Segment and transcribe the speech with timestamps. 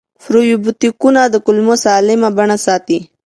[0.23, 2.99] پروبیوتیکونه د کولمو سالمه بڼه ساتي.